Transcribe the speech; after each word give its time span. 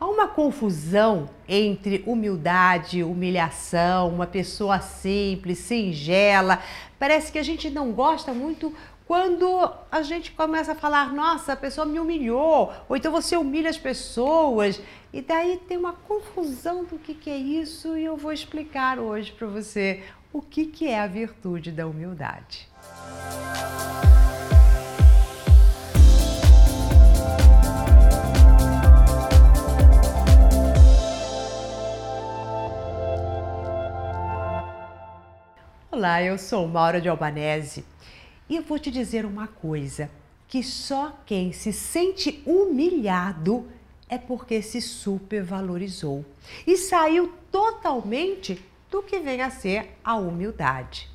Há 0.00 0.06
uma 0.06 0.28
confusão 0.28 1.28
entre 1.48 2.04
humildade, 2.06 3.02
humilhação, 3.02 4.08
uma 4.08 4.28
pessoa 4.28 4.80
simples, 4.80 5.58
singela. 5.58 6.62
Parece 7.00 7.32
que 7.32 7.38
a 7.38 7.42
gente 7.42 7.68
não 7.68 7.90
gosta 7.90 8.32
muito 8.32 8.72
quando 9.08 9.68
a 9.90 10.02
gente 10.02 10.30
começa 10.32 10.72
a 10.72 10.74
falar, 10.76 11.12
nossa, 11.12 11.54
a 11.54 11.56
pessoa 11.56 11.84
me 11.84 11.98
humilhou, 11.98 12.72
ou 12.88 12.96
então 12.96 13.10
você 13.10 13.36
humilha 13.36 13.70
as 13.70 13.78
pessoas. 13.78 14.80
E 15.12 15.20
daí 15.20 15.56
tem 15.66 15.76
uma 15.76 15.94
confusão 15.94 16.84
do 16.84 16.96
que, 16.96 17.12
que 17.12 17.30
é 17.30 17.36
isso 17.36 17.96
e 17.96 18.04
eu 18.04 18.16
vou 18.16 18.32
explicar 18.32 19.00
hoje 19.00 19.32
para 19.32 19.48
você 19.48 20.04
o 20.32 20.40
que, 20.40 20.66
que 20.66 20.86
é 20.86 21.00
a 21.00 21.06
virtude 21.08 21.72
da 21.72 21.86
humildade. 21.88 22.68
Olá, 35.98 36.22
eu 36.22 36.38
sou 36.38 36.68
Maura 36.68 37.00
de 37.00 37.08
Albanese 37.08 37.84
e 38.48 38.54
eu 38.54 38.62
vou 38.62 38.78
te 38.78 38.88
dizer 38.88 39.26
uma 39.26 39.48
coisa: 39.48 40.08
que 40.46 40.62
só 40.62 41.18
quem 41.26 41.50
se 41.50 41.72
sente 41.72 42.40
humilhado 42.46 43.66
é 44.08 44.16
porque 44.16 44.62
se 44.62 44.80
supervalorizou 44.80 46.24
e 46.64 46.76
saiu 46.76 47.34
totalmente 47.50 48.64
do 48.88 49.02
que 49.02 49.18
vem 49.18 49.42
a 49.42 49.50
ser 49.50 49.98
a 50.04 50.14
humildade. 50.14 51.10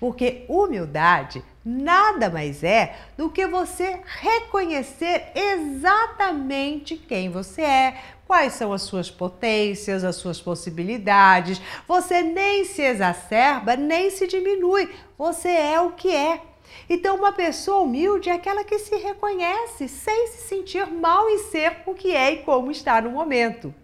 Porque 0.00 0.46
humildade 0.48 1.44
nada 1.62 2.30
mais 2.30 2.64
é 2.64 2.96
do 3.18 3.30
que 3.30 3.46
você 3.46 4.00
reconhecer 4.06 5.26
exatamente 5.34 6.96
quem 6.96 7.30
você 7.30 7.60
é, 7.60 8.00
quais 8.26 8.54
são 8.54 8.72
as 8.72 8.82
suas 8.82 9.10
potências, 9.10 10.02
as 10.02 10.16
suas 10.16 10.40
possibilidades. 10.40 11.60
Você 11.86 12.22
nem 12.22 12.64
se 12.64 12.80
exacerba, 12.80 13.76
nem 13.76 14.10
se 14.10 14.26
diminui. 14.26 14.88
Você 15.18 15.50
é 15.50 15.78
o 15.80 15.90
que 15.90 16.14
é. 16.14 16.40
Então, 16.88 17.16
uma 17.16 17.32
pessoa 17.32 17.82
humilde 17.82 18.30
é 18.30 18.32
aquela 18.32 18.64
que 18.64 18.78
se 18.78 18.96
reconhece 18.96 19.88
sem 19.88 20.28
se 20.28 20.48
sentir 20.48 20.86
mal 20.86 21.28
em 21.28 21.38
ser 21.38 21.78
o 21.86 21.94
que 21.94 22.14
é 22.14 22.32
e 22.32 22.36
como 22.38 22.70
está 22.70 23.00
no 23.00 23.10
momento. 23.10 23.74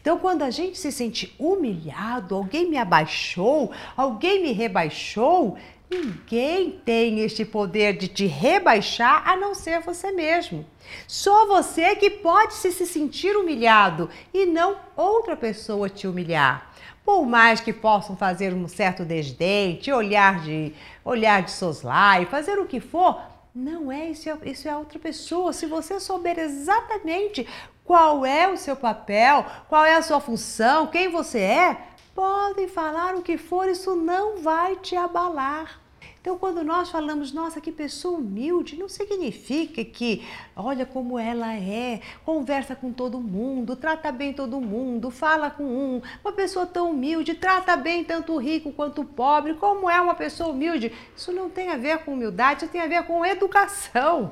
Então, 0.00 0.18
quando 0.18 0.42
a 0.42 0.50
gente 0.50 0.78
se 0.78 0.90
sente 0.92 1.34
humilhado, 1.38 2.34
alguém 2.34 2.68
me 2.68 2.76
abaixou, 2.76 3.70
alguém 3.96 4.42
me 4.42 4.52
rebaixou, 4.52 5.56
Ninguém 5.90 6.82
tem 6.84 7.20
este 7.20 7.46
poder 7.46 7.96
de 7.96 8.08
te 8.08 8.26
rebaixar 8.26 9.26
a 9.26 9.34
não 9.36 9.54
ser 9.54 9.80
você 9.80 10.12
mesmo. 10.12 10.66
Só 11.06 11.46
você 11.46 11.96
que 11.96 12.10
pode 12.10 12.54
se, 12.54 12.70
se 12.72 12.86
sentir 12.86 13.34
humilhado 13.34 14.10
e 14.32 14.44
não 14.44 14.76
outra 14.94 15.34
pessoa 15.34 15.88
te 15.88 16.06
humilhar. 16.06 16.74
Por 17.06 17.24
mais 17.24 17.62
que 17.62 17.72
possam 17.72 18.14
fazer 18.14 18.52
um 18.52 18.68
certo 18.68 19.02
desdém, 19.02 19.76
te 19.76 19.90
olhar 19.90 20.42
de 20.42 20.74
olhar 21.02 21.42
de 21.42 21.52
soslaio, 21.52 22.26
fazer 22.26 22.58
o 22.58 22.66
que 22.66 22.80
for, 22.80 23.18
não 23.54 23.90
é 23.90 24.10
isso, 24.10 24.28
é 24.28 24.36
isso 24.44 24.68
é 24.68 24.76
outra 24.76 24.98
pessoa. 24.98 25.54
Se 25.54 25.64
você 25.64 25.98
souber 25.98 26.38
exatamente 26.38 27.46
qual 27.88 28.26
é 28.26 28.46
o 28.46 28.58
seu 28.58 28.76
papel, 28.76 29.46
qual 29.66 29.82
é 29.82 29.94
a 29.94 30.02
sua 30.02 30.20
função, 30.20 30.88
quem 30.88 31.08
você 31.08 31.38
é, 31.38 31.78
podem 32.14 32.68
falar 32.68 33.14
o 33.14 33.22
que 33.22 33.38
for, 33.38 33.66
isso 33.66 33.96
não 33.96 34.42
vai 34.42 34.76
te 34.76 34.94
abalar. 34.94 35.80
Então, 36.20 36.36
quando 36.36 36.62
nós 36.62 36.90
falamos, 36.90 37.32
nossa, 37.32 37.62
que 37.62 37.72
pessoa 37.72 38.18
humilde, 38.18 38.76
não 38.76 38.90
significa 38.90 39.82
que, 39.82 40.22
olha 40.54 40.84
como 40.84 41.18
ela 41.18 41.54
é, 41.54 42.02
conversa 42.26 42.76
com 42.76 42.92
todo 42.92 43.18
mundo, 43.18 43.74
trata 43.74 44.12
bem 44.12 44.34
todo 44.34 44.60
mundo, 44.60 45.10
fala 45.10 45.50
com 45.50 45.64
um. 45.64 46.02
Uma 46.22 46.32
pessoa 46.32 46.66
tão 46.66 46.90
humilde, 46.90 47.32
trata 47.32 47.74
bem 47.74 48.04
tanto 48.04 48.34
o 48.34 48.36
rico 48.36 48.70
quanto 48.70 49.00
o 49.00 49.06
pobre. 49.06 49.54
Como 49.54 49.88
é 49.88 49.98
uma 49.98 50.14
pessoa 50.14 50.50
humilde? 50.50 50.92
Isso 51.16 51.32
não 51.32 51.48
tem 51.48 51.70
a 51.70 51.78
ver 51.78 52.00
com 52.00 52.12
humildade, 52.12 52.64
isso 52.64 52.70
tem 52.70 52.82
a 52.82 52.86
ver 52.86 53.04
com 53.04 53.24
educação. 53.24 54.30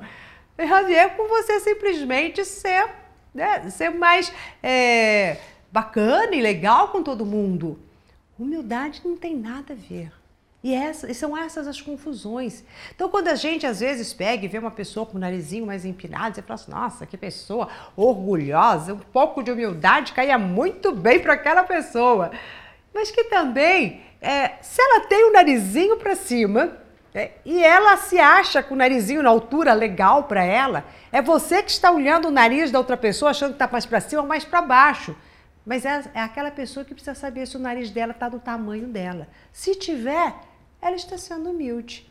Tem 0.55 0.71
a 0.71 0.83
ver 0.83 1.17
com 1.17 1.27
você 1.27 1.59
simplesmente 1.61 2.45
ser, 2.45 3.06
né, 3.37 3.71
ser 3.71 3.91
mais. 3.91 4.33
É, 4.63 5.37
bacana 5.77 6.35
e 6.35 6.41
legal 6.41 6.89
com 6.89 7.03
todo 7.03 7.27
mundo. 7.27 7.79
Humildade 8.39 9.03
não 9.05 9.17
tem 9.17 9.37
nada 9.37 9.75
a 9.75 9.77
ver. 9.77 10.11
E, 10.65 10.75
essa, 10.75 11.13
são 11.15 11.37
essas 11.37 11.69
as 11.69 11.81
confusões. 11.81 12.65
Então, 12.95 13.09
quando 13.09 13.29
a 13.29 13.35
gente 13.35 13.67
às 13.67 13.81
vezes 13.81 14.13
pega 14.13 14.45
e 14.45 14.49
vê 14.49 14.59
uma 14.59 14.71
pessoa 14.71 15.07
com 15.07 15.17
o 15.17 15.21
narizinho 15.21 15.67
mais 15.67 15.85
empinado, 15.85 16.35
você 16.35 16.43
fala 16.43 16.55
assim: 16.55 16.71
nossa, 16.71 17.07
que 17.07 17.17
pessoa 17.17 17.69
orgulhosa, 17.95 18.95
um 18.95 18.99
pouco 18.99 19.43
de 19.43 19.53
humildade 19.53 20.13
caia 20.13 20.39
muito 20.39 20.93
bem 20.93 21.21
para 21.21 21.35
aquela 21.35 21.63
pessoa. 21.63 22.31
Mas 22.93 23.11
que 23.11 23.25
também, 23.25 24.01
é, 24.21 24.55
se 24.63 24.81
ela 24.81 25.01
tem 25.07 25.29
o 25.29 25.33
narizinho 25.33 25.99
para 25.99 26.17
cima 26.17 26.77
é, 27.17 27.33
e 27.47 27.65
ela 27.65 27.97
se 27.97 28.19
acha 28.19 28.63
com 28.63 28.75
o 28.75 28.77
narizinho 28.77 29.23
na 29.23 29.31
altura 29.31 29.73
legal 29.73 30.25
para 30.25 30.45
ela, 30.45 30.85
é 31.11 31.23
você 31.23 31.63
que 31.63 31.71
está 31.71 31.91
olhando 31.91 32.29
o 32.29 32.31
nariz 32.31 32.71
da 32.71 32.79
outra 32.79 32.95
pessoa 32.95 33.31
achando 33.31 33.53
que 33.53 33.55
está 33.55 33.67
mais 33.67 33.87
para 33.87 34.01
cima 34.01 34.21
ou 34.21 34.29
mais 34.29 34.45
para 34.45 34.61
baixo. 34.61 35.17
Mas 35.65 35.87
é, 35.87 36.05
é 36.13 36.21
aquela 36.21 36.51
pessoa 36.51 36.85
que 36.85 36.93
precisa 36.93 37.15
saber 37.15 37.47
se 37.47 37.57
o 37.57 37.59
nariz 37.59 37.91
dela 37.91 38.13
está 38.13 38.29
do 38.29 38.39
tamanho 38.39 38.89
dela. 38.89 39.29
Se 39.51 39.75
tiver, 39.75 40.35
ela 40.79 40.95
está 40.95 41.17
sendo 41.17 41.49
humilde. 41.49 42.07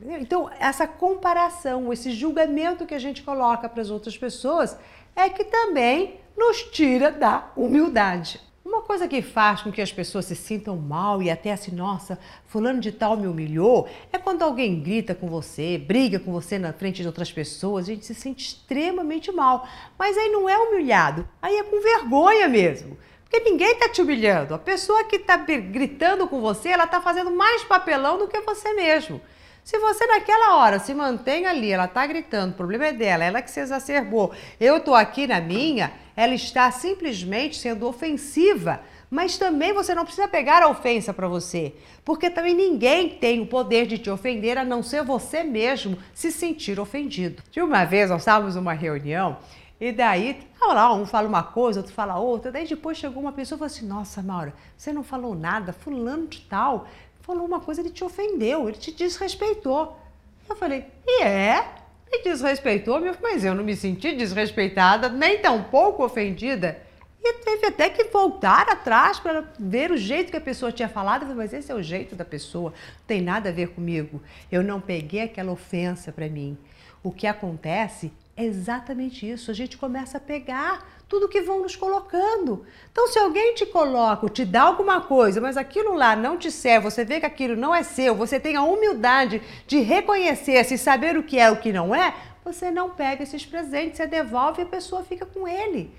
Então, 0.00 0.50
essa 0.58 0.84
comparação, 0.84 1.92
esse 1.92 2.10
julgamento 2.10 2.86
que 2.86 2.94
a 2.94 2.98
gente 2.98 3.22
coloca 3.22 3.68
para 3.68 3.82
as 3.82 3.88
outras 3.88 4.18
pessoas 4.18 4.76
é 5.14 5.28
que 5.28 5.44
também 5.44 6.18
nos 6.36 6.64
tira 6.64 7.12
da 7.12 7.52
humildade. 7.56 8.40
Coisa 8.88 9.06
que 9.06 9.20
faz 9.20 9.60
com 9.60 9.70
que 9.70 9.82
as 9.82 9.92
pessoas 9.92 10.24
se 10.24 10.34
sintam 10.34 10.74
mal 10.74 11.22
e 11.22 11.30
até 11.30 11.52
assim, 11.52 11.70
nossa, 11.70 12.18
fulano 12.46 12.80
de 12.80 12.90
tal 12.90 13.18
me 13.18 13.26
humilhou, 13.26 13.86
é 14.10 14.16
quando 14.16 14.40
alguém 14.40 14.80
grita 14.80 15.14
com 15.14 15.28
você, 15.28 15.76
briga 15.76 16.18
com 16.18 16.32
você 16.32 16.58
na 16.58 16.72
frente 16.72 17.02
de 17.02 17.06
outras 17.06 17.30
pessoas, 17.30 17.84
a 17.84 17.88
gente 17.88 18.06
se 18.06 18.14
sente 18.14 18.46
extremamente 18.46 19.30
mal. 19.30 19.68
Mas 19.98 20.16
aí 20.16 20.30
não 20.30 20.48
é 20.48 20.56
humilhado, 20.56 21.28
aí 21.42 21.58
é 21.58 21.62
com 21.64 21.82
vergonha 21.82 22.48
mesmo. 22.48 22.96
Porque 23.24 23.40
ninguém 23.40 23.72
está 23.72 23.90
te 23.90 24.00
humilhando. 24.00 24.54
A 24.54 24.58
pessoa 24.58 25.04
que 25.04 25.16
está 25.16 25.36
gritando 25.36 26.26
com 26.26 26.40
você, 26.40 26.70
ela 26.70 26.84
está 26.84 26.98
fazendo 26.98 27.30
mais 27.30 27.62
papelão 27.64 28.16
do 28.16 28.26
que 28.26 28.40
você 28.40 28.72
mesmo. 28.72 29.20
Se 29.68 29.78
você 29.78 30.06
naquela 30.06 30.56
hora 30.56 30.78
se 30.78 30.94
mantém 30.94 31.44
ali, 31.44 31.70
ela 31.70 31.84
está 31.84 32.06
gritando, 32.06 32.52
o 32.52 32.56
problema 32.56 32.86
é 32.86 32.92
dela, 32.94 33.22
ela 33.22 33.42
que 33.42 33.50
se 33.50 33.60
exacerbou. 33.60 34.32
Eu 34.58 34.78
estou 34.78 34.94
aqui 34.94 35.26
na 35.26 35.42
minha, 35.42 35.92
ela 36.16 36.32
está 36.32 36.70
simplesmente 36.70 37.58
sendo 37.58 37.86
ofensiva. 37.86 38.80
Mas 39.10 39.36
também 39.36 39.74
você 39.74 39.94
não 39.94 40.06
precisa 40.06 40.26
pegar 40.26 40.62
a 40.62 40.70
ofensa 40.70 41.12
para 41.12 41.28
você, 41.28 41.74
porque 42.02 42.30
também 42.30 42.54
ninguém 42.54 43.10
tem 43.10 43.42
o 43.42 43.46
poder 43.46 43.86
de 43.86 43.98
te 43.98 44.08
ofender 44.08 44.56
a 44.56 44.64
não 44.64 44.82
ser 44.82 45.02
você 45.02 45.44
mesmo 45.44 45.98
se 46.14 46.32
sentir 46.32 46.80
ofendido. 46.80 47.42
De 47.50 47.60
uma 47.60 47.84
vez 47.84 48.08
nós 48.08 48.22
estávamos 48.22 48.54
numa 48.54 48.72
reunião 48.72 49.36
e 49.80 49.92
daí, 49.92 50.36
lá, 50.60 50.92
um 50.92 51.06
fala 51.06 51.28
uma 51.28 51.42
coisa, 51.42 51.80
outro 51.80 51.94
fala 51.94 52.18
outra. 52.18 52.50
Daí 52.50 52.66
depois 52.66 52.98
chegou 52.98 53.22
uma 53.22 53.32
pessoa 53.32 53.56
e 53.56 53.58
falou 53.60 53.66
assim: 53.72 53.86
Nossa, 53.86 54.20
Maura, 54.20 54.52
você 54.76 54.92
não 54.92 55.04
falou 55.04 55.36
nada, 55.36 55.72
fulano 55.72 56.26
de 56.26 56.40
tal 56.40 56.88
falou 57.28 57.44
uma 57.44 57.60
coisa, 57.60 57.82
ele 57.82 57.90
te 57.90 58.02
ofendeu, 58.02 58.66
ele 58.66 58.78
te 58.78 58.90
desrespeitou. 58.90 60.00
Eu 60.48 60.56
falei, 60.56 60.86
e 61.06 61.22
é? 61.22 61.62
Me 62.10 62.22
desrespeitou, 62.22 62.98
mas 63.20 63.44
eu 63.44 63.54
não 63.54 63.62
me 63.62 63.76
senti 63.76 64.16
desrespeitada, 64.16 65.10
nem 65.10 65.38
tão 65.38 65.62
pouco 65.64 66.02
ofendida. 66.02 66.80
E 67.22 67.34
teve 67.44 67.66
até 67.66 67.90
que 67.90 68.04
voltar 68.04 68.66
atrás 68.70 69.20
para 69.20 69.44
ver 69.60 69.90
o 69.90 69.96
jeito 69.98 70.30
que 70.30 70.38
a 70.38 70.40
pessoa 70.40 70.72
tinha 70.72 70.88
falado. 70.88 71.20
Falei, 71.20 71.36
mas 71.36 71.52
esse 71.52 71.70
é 71.70 71.74
o 71.74 71.82
jeito 71.82 72.16
da 72.16 72.24
pessoa, 72.24 72.70
não 72.70 73.04
tem 73.06 73.20
nada 73.20 73.50
a 73.50 73.52
ver 73.52 73.68
comigo. 73.74 74.22
Eu 74.50 74.62
não 74.62 74.80
peguei 74.80 75.20
aquela 75.20 75.52
ofensa 75.52 76.10
para 76.10 76.30
mim. 76.30 76.56
O 77.02 77.12
que 77.12 77.26
acontece 77.26 78.10
é 78.34 78.44
exatamente 78.44 79.28
isso. 79.28 79.50
A 79.50 79.54
gente 79.54 79.76
começa 79.76 80.16
a 80.16 80.20
pegar 80.20 80.97
tudo 81.08 81.28
que 81.28 81.40
vão 81.40 81.62
nos 81.62 81.74
colocando. 81.74 82.66
Então, 82.92 83.08
se 83.08 83.18
alguém 83.18 83.54
te 83.54 83.64
coloca, 83.64 84.28
te 84.28 84.44
dá 84.44 84.62
alguma 84.62 85.00
coisa, 85.00 85.40
mas 85.40 85.56
aquilo 85.56 85.94
lá 85.94 86.14
não 86.14 86.36
te 86.36 86.50
serve, 86.50 86.90
você 86.90 87.04
vê 87.04 87.18
que 87.18 87.26
aquilo 87.26 87.56
não 87.56 87.74
é 87.74 87.82
seu, 87.82 88.14
você 88.14 88.38
tem 88.38 88.56
a 88.56 88.62
humildade 88.62 89.42
de 89.66 89.78
reconhecer-se 89.80 90.74
e 90.74 90.78
saber 90.78 91.16
o 91.16 91.22
que 91.22 91.38
é 91.38 91.48
e 91.48 91.50
o 91.50 91.56
que 91.56 91.72
não 91.72 91.94
é, 91.94 92.14
você 92.44 92.70
não 92.70 92.90
pega 92.90 93.22
esses 93.22 93.44
presentes, 93.44 93.96
você 93.96 94.06
devolve 94.06 94.60
e 94.60 94.64
a 94.64 94.68
pessoa 94.68 95.02
fica 95.02 95.24
com 95.24 95.48
ele. 95.48 95.90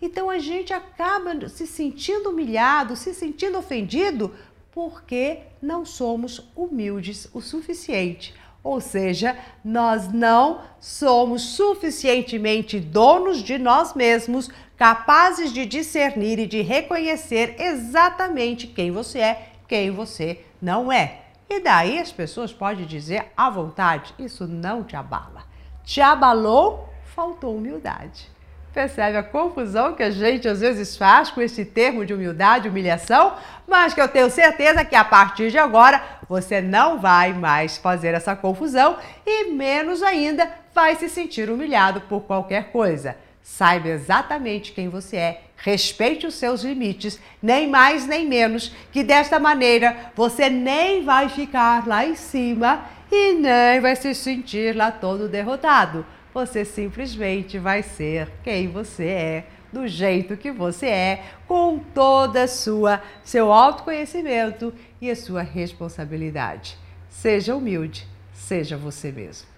Então 0.00 0.30
a 0.30 0.38
gente 0.38 0.72
acaba 0.72 1.48
se 1.48 1.66
sentindo 1.66 2.30
humilhado, 2.30 2.94
se 2.94 3.14
sentindo 3.14 3.58
ofendido, 3.58 4.32
porque 4.70 5.40
não 5.60 5.84
somos 5.84 6.50
humildes 6.54 7.28
o 7.32 7.40
suficiente 7.40 8.34
ou 8.66 8.80
seja, 8.80 9.38
nós 9.64 10.12
não 10.12 10.60
somos 10.80 11.42
suficientemente 11.42 12.80
donos 12.80 13.38
de 13.38 13.58
nós 13.58 13.94
mesmos, 13.94 14.50
capazes 14.76 15.52
de 15.52 15.64
discernir 15.64 16.40
e 16.40 16.48
de 16.48 16.62
reconhecer 16.62 17.54
exatamente 17.60 18.66
quem 18.66 18.90
você 18.90 19.20
é, 19.20 19.50
quem 19.68 19.92
você 19.92 20.40
não 20.60 20.90
é. 20.90 21.20
E 21.48 21.60
daí 21.60 22.00
as 22.00 22.10
pessoas 22.10 22.52
podem 22.52 22.84
dizer 22.84 23.26
à 23.36 23.48
vontade: 23.48 24.12
isso 24.18 24.48
não 24.48 24.82
te 24.82 24.96
abala. 24.96 25.44
Te 25.84 26.00
abalou, 26.00 26.92
faltou 27.14 27.56
humildade. 27.56 28.28
Percebe 28.76 29.16
a 29.16 29.22
confusão 29.22 29.94
que 29.94 30.02
a 30.02 30.10
gente 30.10 30.46
às 30.46 30.60
vezes 30.60 30.98
faz 30.98 31.30
com 31.30 31.40
esse 31.40 31.64
termo 31.64 32.04
de 32.04 32.12
humildade, 32.12 32.68
humilhação? 32.68 33.34
Mas 33.66 33.94
que 33.94 34.00
eu 34.02 34.06
tenho 34.06 34.28
certeza 34.28 34.84
que 34.84 34.94
a 34.94 35.02
partir 35.02 35.50
de 35.50 35.56
agora 35.56 36.15
você 36.28 36.60
não 36.60 36.98
vai 36.98 37.32
mais 37.32 37.76
fazer 37.76 38.14
essa 38.14 38.34
confusão 38.34 38.96
e 39.24 39.50
menos 39.50 40.02
ainda 40.02 40.50
vai 40.74 40.96
se 40.96 41.08
sentir 41.08 41.50
humilhado 41.50 42.00
por 42.02 42.22
qualquer 42.22 42.70
coisa. 42.70 43.16
Saiba 43.42 43.88
exatamente 43.88 44.72
quem 44.72 44.88
você 44.88 45.16
é, 45.16 45.40
respeite 45.56 46.26
os 46.26 46.34
seus 46.34 46.62
limites, 46.62 47.20
nem 47.40 47.68
mais 47.68 48.06
nem 48.06 48.26
menos, 48.26 48.74
que 48.90 49.04
desta 49.04 49.38
maneira 49.38 49.96
você 50.14 50.50
nem 50.50 51.04
vai 51.04 51.28
ficar 51.28 51.86
lá 51.86 52.04
em 52.04 52.16
cima 52.16 52.84
e 53.10 53.34
nem 53.34 53.80
vai 53.80 53.94
se 53.94 54.14
sentir 54.14 54.74
lá 54.74 54.90
todo 54.90 55.28
derrotado 55.28 56.04
você 56.36 56.66
simplesmente 56.66 57.58
vai 57.58 57.82
ser 57.82 58.30
quem 58.44 58.68
você 58.68 59.04
é, 59.06 59.46
do 59.72 59.88
jeito 59.88 60.36
que 60.36 60.52
você 60.52 60.84
é, 60.84 61.24
com 61.48 61.78
toda 61.78 62.42
a 62.42 62.46
sua 62.46 63.02
seu 63.24 63.50
autoconhecimento 63.50 64.70
e 65.00 65.10
a 65.10 65.16
sua 65.16 65.40
responsabilidade. 65.40 66.76
Seja 67.08 67.56
humilde, 67.56 68.06
seja 68.34 68.76
você 68.76 69.10
mesmo. 69.10 69.48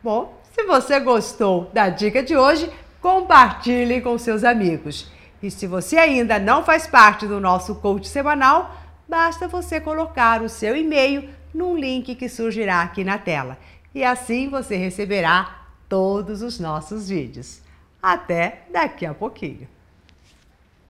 Bom, 0.00 0.40
se 0.52 0.62
você 0.62 1.00
gostou 1.00 1.68
da 1.74 1.88
dica 1.88 2.22
de 2.22 2.36
hoje, 2.36 2.70
compartilhe 3.02 4.00
com 4.00 4.16
seus 4.16 4.44
amigos. 4.44 5.10
E 5.42 5.50
se 5.50 5.66
você 5.66 5.96
ainda 5.96 6.38
não 6.38 6.64
faz 6.64 6.86
parte 6.86 7.26
do 7.26 7.40
nosso 7.40 7.74
coach 7.74 8.06
semanal, 8.06 8.76
basta 9.08 9.48
você 9.48 9.80
colocar 9.80 10.40
o 10.40 10.48
seu 10.48 10.76
e-mail 10.76 11.28
num 11.52 11.76
link 11.76 12.14
que 12.14 12.28
surgirá 12.28 12.80
aqui 12.80 13.02
na 13.02 13.18
tela. 13.18 13.58
E 13.92 14.04
assim 14.04 14.48
você 14.48 14.76
receberá 14.76 15.59
todos 15.90 16.40
os 16.40 16.60
nossos 16.60 17.08
vídeos. 17.08 17.60
Até 18.00 18.66
daqui 18.72 19.04
a 19.04 19.12
pouquinho! 19.12 19.68